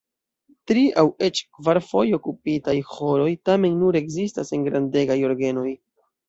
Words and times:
Tri- 0.69 0.85
aŭ 1.01 1.03
eĉ 1.27 1.41
kvarfoje 1.57 2.15
okupitaj 2.19 2.75
ĥoroj 2.95 3.29
tamen 3.51 3.77
nur 3.83 3.99
ekzistas 4.01 4.51
en 4.59 4.65
grandegaj 4.71 5.21
orgenoj. 5.31 5.69